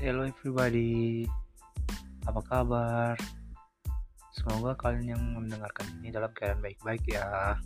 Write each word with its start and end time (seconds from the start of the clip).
Hello 0.00 0.24
everybody, 0.24 1.28
apa 2.24 2.40
kabar? 2.48 3.20
Semoga 4.32 4.72
kalian 4.80 5.12
yang 5.12 5.20
mendengarkan 5.36 5.92
ini 6.00 6.08
dalam 6.08 6.32
keadaan 6.32 6.64
baik-baik 6.64 7.04
ya. 7.04 7.60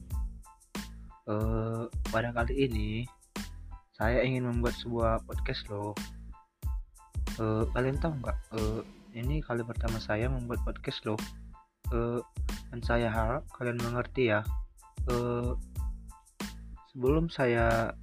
Uh, 1.30 1.86
pada 2.10 2.34
kali 2.34 2.66
ini, 2.66 3.06
saya 3.94 4.26
ingin 4.26 4.50
membuat 4.50 4.74
sebuah 4.82 5.22
podcast 5.30 5.62
loh. 5.70 5.94
Uh, 7.38 7.70
kalian 7.70 8.02
tahu 8.02 8.18
nggak? 8.18 8.38
Uh, 8.50 8.82
ini 9.14 9.38
kali 9.38 9.62
pertama 9.62 10.02
saya 10.02 10.26
membuat 10.26 10.58
podcast 10.66 11.06
loh. 11.06 11.20
Uh, 11.94 12.18
dan 12.74 12.82
saya 12.82 13.14
harap 13.14 13.46
kalian 13.54 13.78
mengerti 13.78 14.34
ya. 14.34 14.42
Uh, 15.06 15.54
sebelum 16.90 17.30
saya 17.30 17.94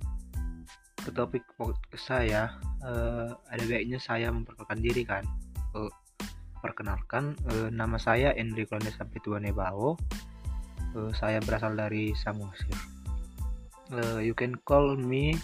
ke 1.04 1.12
topik 1.12 1.44
podcast 1.60 2.08
saya 2.08 2.56
uh, 2.86 3.30
ada 3.50 3.64
baiknya 3.66 3.98
saya 4.02 4.30
memperkenalkan 4.30 4.80
diri 4.82 5.04
kan. 5.06 5.24
Uh, 5.74 5.90
perkenalkan 6.62 7.34
uh, 7.50 7.74
nama 7.74 7.98
saya 7.98 8.34
Enrico 8.38 8.78
Sampai 8.78 9.22
Nebao. 9.42 9.98
Uh, 10.94 11.12
saya 11.16 11.42
berasal 11.42 11.74
dari 11.74 12.14
Samosir. 12.14 12.78
Uh, 13.92 14.20
you 14.24 14.38
can 14.38 14.56
call 14.64 14.96
me 14.96 15.36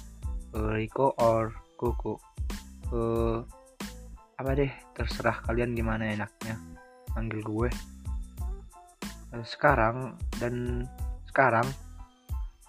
uh, 0.56 0.72
Rico 0.76 1.12
or 1.20 1.52
Koko 1.78 2.18
uh, 2.94 3.44
apa 4.38 4.50
deh 4.54 4.72
terserah 4.94 5.42
kalian 5.46 5.74
gimana 5.74 6.14
enaknya. 6.14 6.56
Panggil 7.12 7.42
gue. 7.42 7.70
Uh, 9.34 9.46
sekarang 9.46 10.16
dan 10.40 10.86
sekarang 11.28 11.68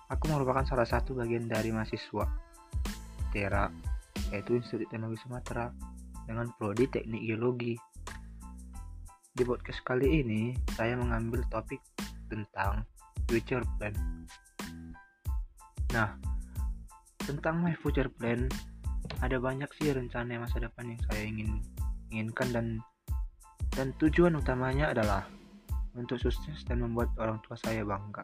aku 0.09 0.25
merupakan 0.33 0.65
salah 0.65 0.89
satu 0.89 1.15
bagian 1.15 1.47
dari 1.47 1.71
mahasiswa 1.71 2.27
Tera, 3.29 3.69
yaitu 4.31 4.61
Institut 4.61 4.89
Teknologi 4.93 5.25
Sumatera, 5.25 5.73
dengan 6.29 6.53
prodi 6.61 6.85
Teknik 6.89 7.25
Geologi. 7.25 7.75
Di 9.33 9.43
podcast 9.47 9.81
kali 9.87 10.21
ini, 10.21 10.53
saya 10.77 10.99
mengambil 10.99 11.41
topik 11.49 11.81
tentang 12.29 12.85
future 13.25 13.65
plan. 13.81 13.95
Nah, 15.97 16.21
tentang 17.25 17.65
my 17.65 17.73
future 17.81 18.13
plan, 18.13 18.45
ada 19.25 19.41
banyak 19.41 19.69
sih 19.81 19.93
rencana 19.93 20.37
masa 20.37 20.61
depan 20.61 20.93
yang 20.93 21.03
saya 21.09 21.23
ingin 21.25 21.51
inginkan 22.13 22.49
dan 22.53 22.67
dan 23.73 23.95
tujuan 24.01 24.37
utamanya 24.37 24.91
adalah 24.93 25.25
untuk 25.97 26.21
sukses 26.21 26.63
dan 26.69 26.85
membuat 26.85 27.11
orang 27.17 27.41
tua 27.43 27.57
saya 27.57 27.83
bangga. 27.83 28.23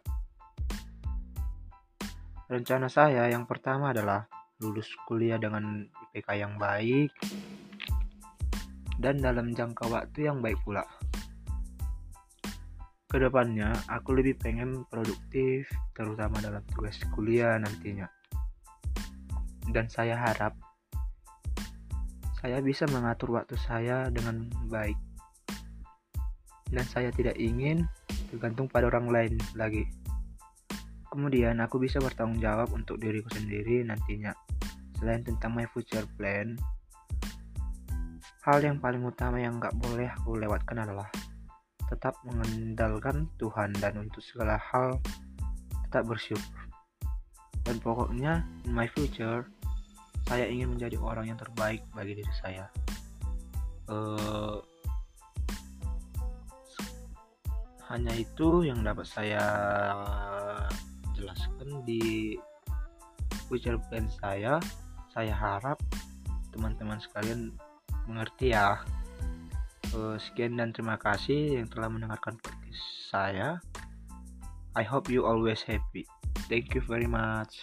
Rencana 2.44 2.92
saya 2.92 3.26
yang 3.32 3.48
pertama 3.48 3.90
adalah 3.96 4.28
lulus 4.62 4.86
kuliah 5.10 5.40
dengan 5.40 5.88
IPK 6.10 6.28
yang 6.38 6.54
baik 6.60 7.10
dan 9.02 9.18
dalam 9.18 9.50
jangka 9.50 9.90
waktu 9.90 10.30
yang 10.30 10.38
baik 10.38 10.58
pula. 10.62 10.86
Ke 13.10 13.22
depannya, 13.22 13.70
aku 13.86 14.10
lebih 14.18 14.34
pengen 14.42 14.82
produktif, 14.90 15.70
terutama 15.94 16.42
dalam 16.42 16.62
tugas 16.74 16.98
kuliah 17.14 17.54
nantinya. 17.62 18.10
Dan 19.70 19.86
saya 19.86 20.18
harap 20.18 20.54
saya 22.44 22.60
bisa 22.60 22.84
mengatur 22.90 23.38
waktu 23.38 23.56
saya 23.56 24.10
dengan 24.10 24.50
baik. 24.66 24.98
Dan 26.68 26.84
saya 26.90 27.14
tidak 27.14 27.38
ingin 27.38 27.86
tergantung 28.34 28.66
pada 28.66 28.90
orang 28.90 29.08
lain 29.08 29.34
lagi. 29.54 29.86
Kemudian 31.14 31.62
aku 31.62 31.78
bisa 31.78 32.02
bertanggung 32.02 32.42
jawab 32.42 32.74
untuk 32.74 32.98
diriku 32.98 33.30
sendiri 33.30 33.86
nantinya. 33.86 34.34
Selain 34.98 35.22
tentang 35.22 35.54
my 35.54 35.62
future 35.70 36.02
plan, 36.18 36.58
hal 38.42 38.58
yang 38.58 38.82
paling 38.82 38.98
utama 39.06 39.38
yang 39.38 39.62
gak 39.62 39.78
boleh 39.78 40.10
aku 40.10 40.34
lewatkan 40.34 40.82
adalah 40.82 41.06
tetap 41.86 42.18
mengandalkan 42.26 43.30
Tuhan 43.38 43.70
dan 43.78 43.94
untuk 44.02 44.26
segala 44.26 44.58
hal 44.58 44.98
tetap 45.86 46.02
bersyukur. 46.10 46.66
Dan 47.62 47.78
pokoknya 47.78 48.42
in 48.66 48.74
my 48.74 48.90
future, 48.90 49.46
saya 50.26 50.50
ingin 50.50 50.74
menjadi 50.74 50.98
orang 50.98 51.30
yang 51.30 51.38
terbaik 51.38 51.86
bagi 51.94 52.18
diri 52.18 52.34
saya. 52.42 52.66
Uh, 53.86 54.58
hanya 57.86 58.10
itu 58.18 58.66
yang 58.66 58.82
dapat 58.82 59.06
saya 59.06 59.44
jelaskan 61.64 61.80
di 61.88 62.36
plan 63.88 64.06
saya 64.20 64.60
saya 65.16 65.32
harap 65.32 65.80
teman-teman 66.52 67.00
sekalian 67.00 67.56
mengerti 68.04 68.52
ya. 68.52 68.84
Uh, 69.94 70.18
sekian 70.18 70.58
dan 70.58 70.74
terima 70.74 70.98
kasih 70.98 71.62
yang 71.62 71.70
telah 71.70 71.86
mendengarkan 71.86 72.34
podcast 72.42 72.84
saya. 73.08 73.62
I 74.74 74.82
hope 74.82 75.06
you 75.06 75.22
always 75.22 75.62
happy. 75.62 76.02
Thank 76.50 76.74
you 76.74 76.82
very 76.82 77.06
much 77.06 77.62